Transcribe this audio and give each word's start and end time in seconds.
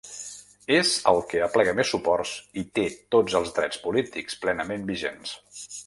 És 0.77 0.93
el 1.11 1.19
que 1.33 1.41
aplega 1.47 1.75
més 1.81 1.91
suports 1.95 2.33
i 2.63 2.65
té 2.79 2.87
tots 3.17 3.39
els 3.41 3.55
drets 3.59 3.83
polítics 3.87 4.41
plenament 4.47 4.91
vigents. 4.93 5.37